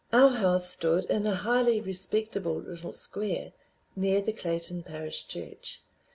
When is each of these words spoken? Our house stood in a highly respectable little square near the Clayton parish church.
Our 0.11 0.31
house 0.31 0.67
stood 0.67 1.05
in 1.11 1.27
a 1.27 1.35
highly 1.35 1.79
respectable 1.79 2.55
little 2.55 2.91
square 2.91 3.53
near 3.95 4.19
the 4.19 4.33
Clayton 4.33 4.81
parish 4.81 5.27
church. 5.27 5.79